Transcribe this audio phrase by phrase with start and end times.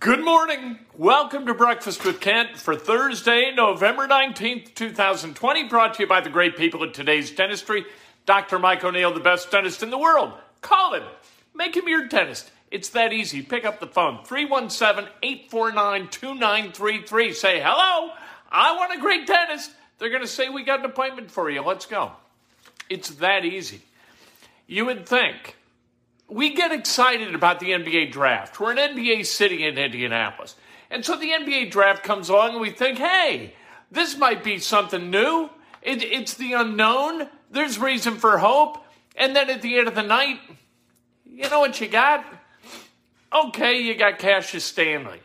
[0.00, 0.80] Good morning.
[0.96, 6.28] Welcome to Breakfast with Kent for Thursday, November 19th, 2020, brought to you by the
[6.28, 7.86] great people at today's dentistry.
[8.24, 8.58] Dr.
[8.58, 10.32] Mike O'Neill, the best dentist in the world.
[10.60, 11.04] Call him.
[11.54, 12.50] Make him your dentist.
[12.72, 13.42] It's that easy.
[13.42, 17.32] Pick up the phone 317 849 2933.
[17.32, 18.10] Say, hello,
[18.50, 19.70] I want a great dentist.
[20.00, 21.62] They're going to say, we got an appointment for you.
[21.62, 22.10] Let's go.
[22.90, 23.82] It's that easy.
[24.66, 25.54] You would think
[26.28, 28.58] we get excited about the NBA draft.
[28.58, 30.56] We're an NBA city in Indianapolis.
[30.90, 33.54] And so the NBA draft comes along and we think, hey,
[33.90, 35.50] this might be something new.
[35.82, 37.28] It, it's the unknown.
[37.50, 38.84] There's reason for hope.
[39.16, 40.40] And then at the end of the night,
[41.24, 42.24] you know what you got?
[43.32, 45.20] Okay, you got Cassius Stanley,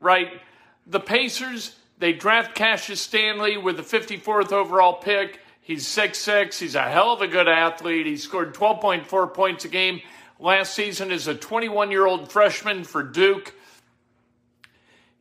[0.00, 0.40] right?
[0.86, 5.40] The Pacers, they draft Cassius Stanley with the 54th overall pick.
[5.60, 6.58] He's 6'6.
[6.58, 8.06] He's a hell of a good athlete.
[8.06, 10.00] He scored 12.4 points a game
[10.40, 13.54] last season as a 21 year old freshman for Duke.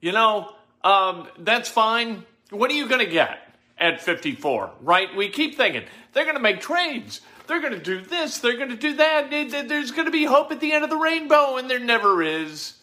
[0.02, 0.54] You know,
[0.84, 2.24] um, that's fine.
[2.50, 3.40] What are you going to get
[3.78, 5.16] at 54, right?
[5.16, 7.22] We keep thinking they're going to make trades.
[7.48, 8.38] They're going to do this.
[8.38, 9.30] They're going to do that.
[9.30, 12.76] There's going to be hope at the end of the rainbow, and there never is.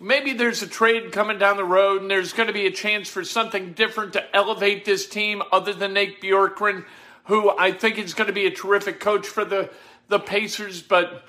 [0.00, 3.08] Maybe there's a trade coming down the road, and there's going to be a chance
[3.10, 6.86] for something different to elevate this team other than Nate Bjorkgren,
[7.24, 9.68] who I think is going to be a terrific coach for the,
[10.08, 10.80] the Pacers.
[10.80, 11.24] But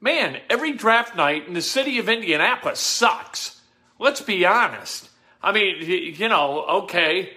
[0.00, 3.60] man, every draft night in the city of Indianapolis sucks.
[3.98, 5.08] Let's be honest.
[5.42, 7.30] I mean, you know, okay,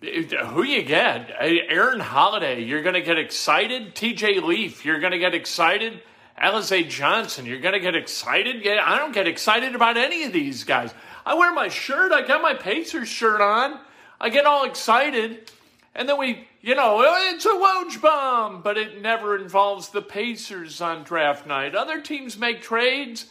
[0.00, 1.30] who you get?
[1.40, 3.94] Aaron Holiday, you're going to get excited.
[3.94, 6.02] TJ Leaf, you're going to get excited.
[6.40, 8.64] Alize Johnson, you're going to get excited.
[8.64, 10.92] Yeah, I don't get excited about any of these guys.
[11.24, 12.12] I wear my shirt.
[12.12, 13.80] I got my Pacers shirt on.
[14.20, 15.50] I get all excited.
[15.94, 17.00] And then we, you know,
[17.30, 21.76] it's a Woj bomb, but it never involves the Pacers on draft night.
[21.76, 23.26] Other teams make trades.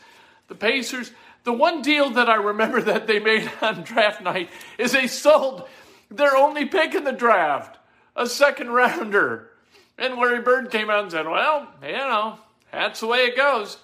[0.47, 1.11] The Pacers,
[1.43, 5.67] the one deal that I remember that they made on draft night is they sold
[6.09, 7.77] their only pick in the draft,
[8.15, 9.51] a second rounder.
[9.97, 12.39] And Larry Bird came out and said, well, you know,
[12.71, 13.77] that's the way it goes.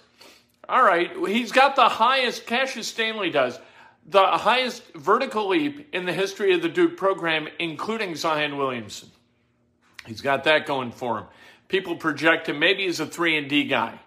[0.70, 3.60] All right, he's got the highest, Cassius Stanley does
[4.06, 9.12] the highest vertical leap in the history of the Duke program, including Zion Williamson.
[10.06, 11.26] He's got that going for him.
[11.68, 14.00] People project him maybe as a three and D guy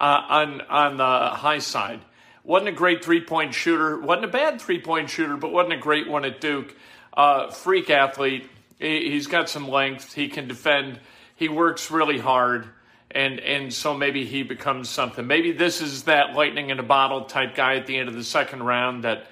[0.00, 2.00] uh, on on the high side.
[2.44, 3.98] wasn't a great three point shooter.
[3.98, 6.74] wasn't a bad three point shooter, but wasn't a great one at Duke.
[7.12, 8.48] Uh, freak athlete.
[8.78, 10.14] He's got some length.
[10.14, 11.00] He can defend.
[11.36, 12.68] He works really hard
[13.10, 15.26] and and so maybe he becomes something.
[15.26, 18.24] Maybe this is that lightning in a bottle type guy at the end of the
[18.24, 19.26] second round that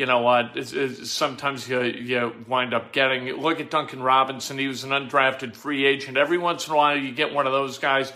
[0.00, 0.56] you know what
[1.04, 3.26] sometimes you you wind up getting.
[3.36, 6.16] Look at Duncan Robinson; he was an undrafted free agent.
[6.16, 8.10] Every once in a while, you get one of those guys.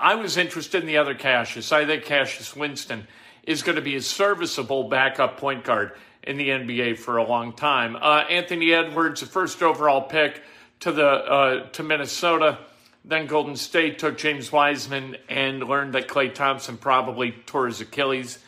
[0.00, 1.70] I was interested in the other Cassius.
[1.70, 3.06] I think Cassius Winston
[3.44, 5.92] is going to be a serviceable backup point guard
[6.24, 7.94] in the NBA for a long time.
[7.94, 10.42] Uh, Anthony Edwards, the first overall pick
[10.80, 12.58] to the uh, to Minnesota
[13.04, 18.40] then Golden State took James Wiseman and learned that Klay Thompson probably tore his Achilles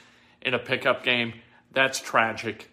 [0.42, 1.34] in a pickup game.
[1.72, 2.68] That's tragic.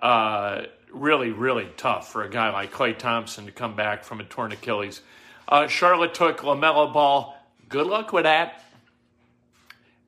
[0.00, 0.62] Uh,
[0.92, 4.52] really, really tough for a guy like Klay Thompson to come back from a torn
[4.52, 5.00] Achilles.
[5.48, 7.36] Uh, Charlotte took LaMelo Ball.
[7.68, 8.62] Good luck with that.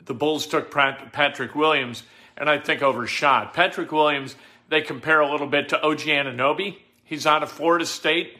[0.04, 2.02] the Bulls took Patrick Williams,
[2.36, 3.52] and I think overshot.
[3.52, 4.36] Patrick Williams,
[4.68, 6.78] they compare a little bit to OG Anunoby.
[7.04, 8.38] He's out of Florida State.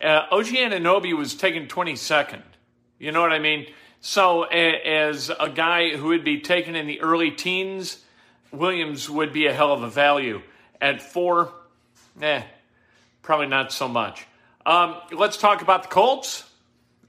[0.00, 2.42] Uh, OG Anunoby was taken 22nd.
[2.98, 3.66] You know what I mean?
[4.00, 7.98] So, as a guy who would be taken in the early teens,
[8.52, 10.42] Williams would be a hell of a value.
[10.80, 11.52] At four,
[12.20, 12.42] eh,
[13.22, 14.26] probably not so much.
[14.66, 16.44] Um, let's talk about the Colts.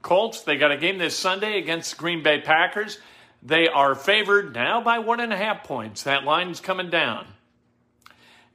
[0.02, 2.98] Colts, they got a game this Sunday against the Green Bay Packers.
[3.42, 6.04] They are favored now by one and a half points.
[6.04, 7.26] That line's coming down.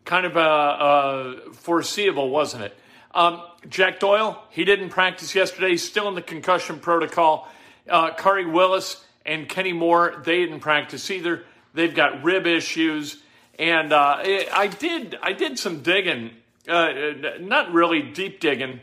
[0.05, 2.77] Kind of uh, uh, foreseeable, wasn't it?
[3.13, 5.71] Um, Jack Doyle, he didn't practice yesterday.
[5.71, 7.47] He's still in the concussion protocol.
[7.87, 11.43] Uh, Khari Willis and Kenny Moore, they didn't practice either.
[11.73, 13.21] They've got rib issues.
[13.61, 14.17] And uh,
[14.51, 16.31] I did I did some digging,
[16.67, 16.93] uh,
[17.39, 18.79] not really deep digging,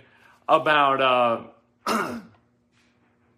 [0.49, 1.51] about
[1.89, 2.21] uh,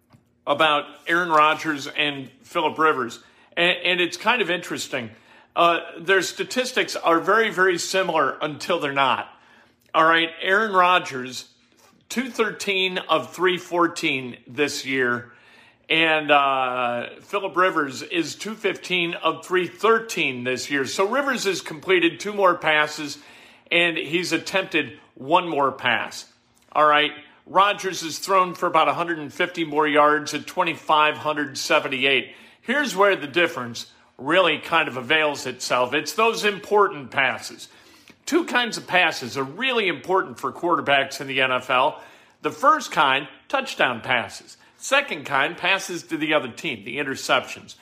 [0.45, 3.23] about Aaron Rodgers and Philip Rivers,
[3.57, 5.09] and, and it's kind of interesting.
[5.55, 9.27] Uh, their statistics are very, very similar until they're not.
[9.95, 11.49] All right, Aaron Rodgers,
[12.09, 15.31] 213 of 314 this year,
[15.91, 20.85] and uh, Philip Rivers is 215 of 313 this year.
[20.85, 23.17] So Rivers has completed two more passes,
[23.69, 26.31] and he's attempted one more pass.
[26.71, 27.11] All right.
[27.45, 32.35] Rodgers has thrown for about 150 more yards at 2,578.
[32.61, 37.67] Here's where the difference really kind of avails itself it's those important passes.
[38.25, 41.99] Two kinds of passes are really important for quarterbacks in the NFL.
[42.43, 44.55] The first kind, touchdown passes.
[44.81, 47.75] Second kind, passes to the other team, the interceptions.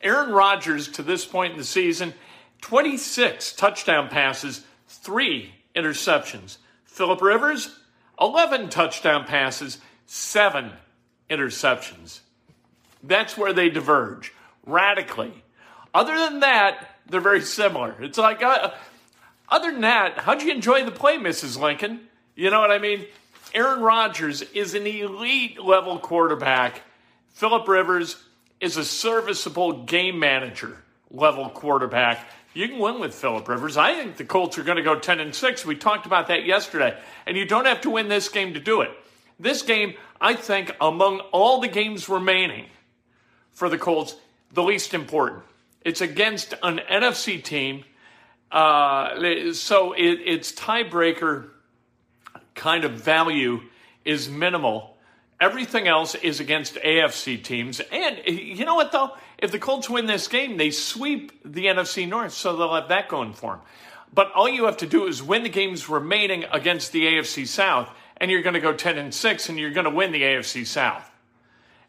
[0.00, 2.14] Aaron Rodgers, to this point in the season,
[2.62, 6.56] 26 touchdown passes, three interceptions.
[6.86, 7.78] Philip Rivers,
[8.18, 9.76] 11 touchdown passes,
[10.06, 10.72] seven
[11.28, 12.20] interceptions.
[13.02, 14.32] That's where they diverge
[14.64, 15.44] radically.
[15.92, 17.94] Other than that, they're very similar.
[18.00, 18.70] It's like, uh,
[19.50, 21.60] other than that, how'd you enjoy the play, Mrs.
[21.60, 22.08] Lincoln?
[22.34, 23.04] You know what I mean?
[23.54, 26.82] Aaron Rodgers is an elite level quarterback.
[27.30, 28.16] Philip Rivers
[28.60, 30.76] is a serviceable game manager
[31.10, 32.26] level quarterback.
[32.54, 33.76] You can win with Philip Rivers.
[33.76, 35.66] I think the Colts are going to go 10 and 6.
[35.66, 36.98] We talked about that yesterday.
[37.26, 38.90] And you don't have to win this game to do it.
[39.38, 42.66] This game, I think, among all the games remaining
[43.52, 44.16] for the Colts,
[44.52, 45.42] the least important.
[45.82, 47.84] It's against an NFC team.
[48.50, 51.50] Uh, so it, its tiebreaker
[52.56, 53.60] kind of value
[54.04, 54.96] is minimal.
[55.40, 57.80] Everything else is against AFC teams.
[57.92, 59.12] And you know what, though?
[59.38, 63.08] If the Colts win this game, they sweep the NFC North, so they'll have that
[63.08, 63.60] going for them.
[64.14, 67.90] But all you have to do is win the games remaining against the AFC South,
[68.16, 70.66] and you're going to go 10 and 6, and you're going to win the AFC
[70.66, 71.10] South.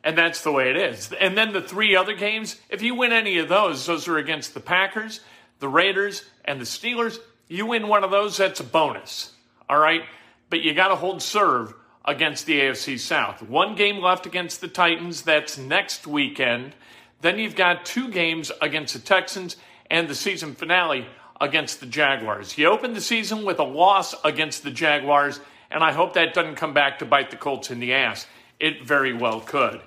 [0.04, 1.12] And that's the way it is.
[1.14, 4.54] And then the three other games, if you win any of those, those are against
[4.54, 5.22] the Packers,
[5.60, 7.18] the Raiders, and the Steelers.
[7.48, 9.32] You win one of those, that's a bonus.
[9.70, 10.04] All right?
[10.50, 11.74] But you got to hold serve
[12.06, 13.42] against the AFC South.
[13.42, 16.74] One game left against the Titans, that's next weekend.
[17.22, 19.58] Then you've got two games against the Texans
[19.90, 21.06] and the season finale
[21.42, 22.58] against the Jaguars.
[22.58, 25.40] You opened the season with a loss against the Jaguars,
[25.70, 28.26] and I hope that doesn't come back to bite the Colts in the ass.
[28.60, 29.82] It very well could.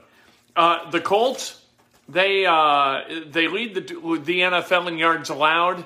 [0.55, 1.65] Uh, the Colts,
[2.09, 3.83] they uh, they lead the
[4.23, 5.85] the NFL in yards allowed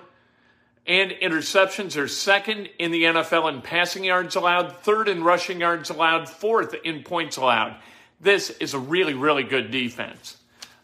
[0.87, 1.95] and interceptions.
[1.95, 6.75] They're second in the NFL in passing yards allowed, third in rushing yards allowed, fourth
[6.85, 7.77] in points allowed.
[8.21, 10.37] This is a really really good defense.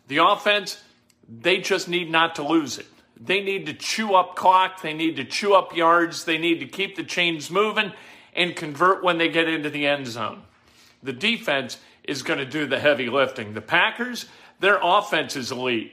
[0.09, 0.83] The offense,
[1.29, 2.87] they just need not to lose it.
[3.23, 6.67] They need to chew up clock, they need to chew up yards, they need to
[6.67, 7.93] keep the chains moving
[8.35, 10.43] and convert when they get into the end zone.
[11.03, 13.53] The defense is going to do the heavy lifting.
[13.53, 14.27] The Packers,
[14.61, 15.93] their offense is elite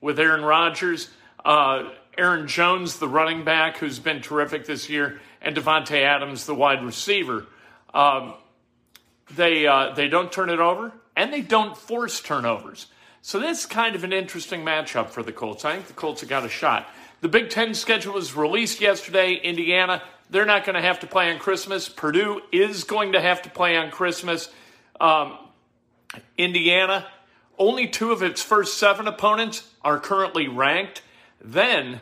[0.00, 1.10] with Aaron Rodgers,
[1.44, 6.54] uh, Aaron Jones, the running back, who's been terrific this year, and Davante Adams, the
[6.54, 7.46] wide receiver.
[7.92, 8.34] Um,
[9.34, 12.86] they uh, they don't turn it over, and they don't force turnovers.
[13.22, 15.64] So this is kind of an interesting matchup for the Colts.
[15.64, 16.86] I think the Colts have got a shot.
[17.22, 19.34] The Big Ten schedule was released yesterday.
[19.34, 21.88] Indiana, they're not going to have to play on Christmas.
[21.88, 24.50] Purdue is going to have to play on Christmas.
[25.00, 25.38] Um,
[26.36, 27.06] Indiana,
[27.58, 31.00] only two of its first seven opponents are currently ranked.
[31.44, 32.00] Then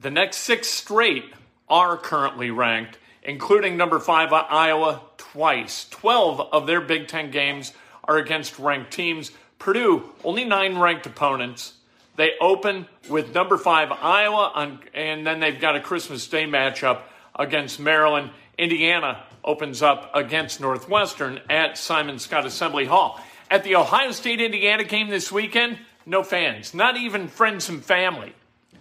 [0.00, 1.32] the next six straight
[1.68, 5.88] are currently ranked, including number five Iowa twice.
[5.90, 7.72] 12 of their Big Ten games
[8.04, 9.30] are against ranked teams.
[9.60, 11.74] Purdue, only nine ranked opponents.
[12.16, 17.02] They open with number five Iowa, on, and then they've got a Christmas Day matchup
[17.34, 18.30] against Maryland.
[18.58, 23.20] Indiana opens up against Northwestern at Simon Skjodt Assembly Hall.
[23.50, 28.34] At the Ohio State Indiana game this weekend, no fans, not even friends and family,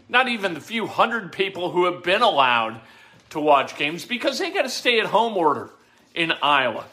[0.10, 2.82] not even the few hundred people who have been allowed
[3.30, 5.70] to watch games because they got a stay at home order
[6.16, 6.86] in Iowa.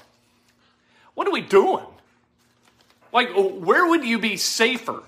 [1.15, 1.87] What are we doing?
[3.13, 5.03] Like, where would you be safer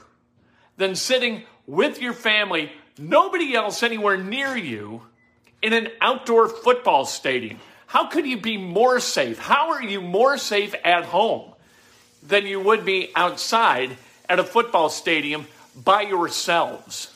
[0.78, 5.02] than sitting with your family, nobody else anywhere near you,
[5.60, 7.58] in an outdoor football stadium?
[7.86, 9.38] How could you be more safe?
[9.38, 11.52] How are you more safe at home
[12.22, 13.96] than you would be outside
[14.28, 15.46] at a football stadium
[15.76, 17.12] by yourselves?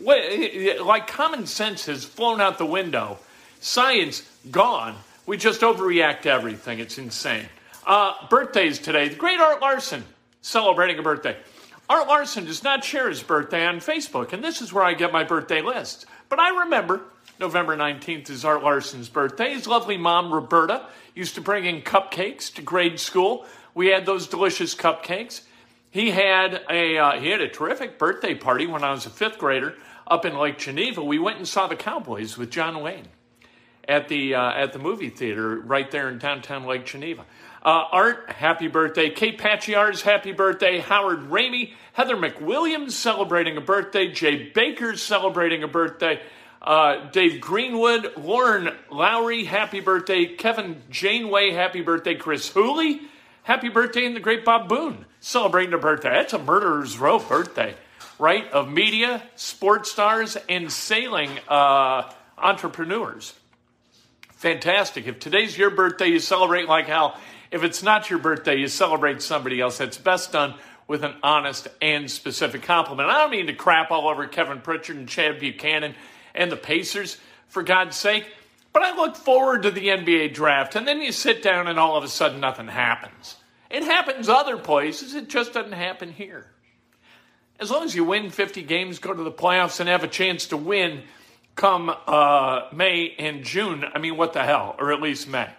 [0.00, 3.18] Like common sense has flown out the window,
[3.60, 4.96] science gone.
[5.26, 6.78] We just overreact to everything.
[6.78, 7.46] It's insane.
[7.86, 9.08] Uh, birthdays today.
[9.08, 10.04] The great Art Larson
[10.40, 11.36] celebrating a birthday.
[11.88, 15.10] Art Larson does not share his birthday on Facebook, and this is where I get
[15.10, 16.06] my birthday list.
[16.28, 17.00] But I remember
[17.40, 19.54] November 19th is Art Larson's birthday.
[19.54, 23.46] His lovely mom, Roberta, used to bring in cupcakes to grade school.
[23.74, 25.42] We had those delicious cupcakes.
[25.90, 29.38] He had a uh, he had a terrific birthday party when I was a fifth
[29.38, 29.74] grader
[30.08, 31.04] up in Lake Geneva.
[31.04, 33.08] We went and saw the Cowboys with John Wayne
[33.86, 37.24] at the uh, at the movie theater right there in downtown Lake Geneva.
[37.62, 39.10] Uh, Art, happy birthday.
[39.10, 40.78] Kate Pachiar's happy birthday.
[40.78, 44.12] Howard Ramey, Heather McWilliams celebrating a birthday.
[44.12, 46.20] Jay Baker's celebrating a birthday.
[46.62, 50.26] Uh, Dave Greenwood, Lauren Lowry, happy birthday.
[50.26, 52.14] Kevin Janeway, happy birthday.
[52.14, 53.00] Chris Hooley,
[53.42, 54.06] happy birthday.
[54.06, 56.10] And the great Bob Boone celebrating a birthday.
[56.10, 57.74] That's a murderer's row birthday,
[58.18, 58.50] right?
[58.50, 63.34] Of media, sports stars, and sailing uh, entrepreneurs.
[64.32, 65.06] Fantastic.
[65.06, 67.18] If today's your birthday, you celebrate like hell.
[67.50, 69.78] If it's not your birthday, you celebrate somebody else.
[69.78, 70.54] That's best done
[70.86, 73.10] with an honest and specific compliment.
[73.10, 75.94] I don't mean to crap all over Kevin Pritchard and Chad Buchanan
[76.34, 78.26] and the Pacers, for God's sake,
[78.72, 81.96] but I look forward to the NBA draft, and then you sit down and all
[81.96, 83.36] of a sudden nothing happens.
[83.70, 86.46] It happens other places, it just doesn't happen here.
[87.60, 90.46] As long as you win 50 games, go to the playoffs, and have a chance
[90.46, 91.02] to win
[91.58, 94.76] come uh, May and June, I mean, what the hell?
[94.78, 95.50] Or at least May.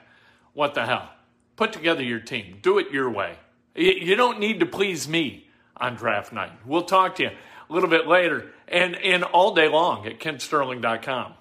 [0.54, 1.10] What the hell?
[1.58, 2.60] Put together your team.
[2.62, 3.36] Do it your way.
[3.76, 6.52] You don't need to please me on draft night.
[6.66, 7.30] We'll talk to you
[7.70, 11.34] a little bit later and, and all day long at kentsterling.com.